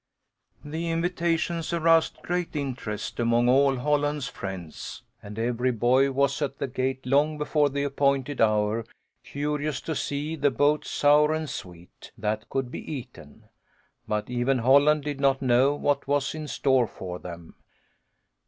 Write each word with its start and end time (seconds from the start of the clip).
The 0.65 0.89
invitations 0.89 1.71
aroused 1.71 2.23
great 2.23 2.55
interest 2.55 3.19
among 3.19 3.47
all 3.47 3.75
Holland's 3.77 4.27
friends, 4.27 5.03
and 5.21 5.37
every 5.37 5.69
boy 5.71 6.09
was 6.11 6.41
at 6.41 6.57
the 6.57 6.65
gate 6.65 7.05
long 7.05 7.37
before 7.37 7.69
the 7.69 7.83
appointed 7.83 8.41
hour, 8.41 8.83
curious 9.23 9.79
to 9.81 9.93
see 9.95 10.35
the" 10.35 10.49
boats 10.69 10.89
sour 10.89 11.31
and 11.33 11.47
sweet" 11.47 12.11
that 12.17 12.49
could 12.49 12.71
be 12.71 12.81
eaten. 12.91 13.43
But 14.07 14.27
even 14.27 14.57
Holland 14.57 15.03
did 15.03 15.19
not 15.21 15.39
know 15.39 15.75
what 15.75 16.07
was 16.07 16.33
in 16.33 16.47
store 16.47 16.87
for 16.87 17.19
them. 17.19 17.53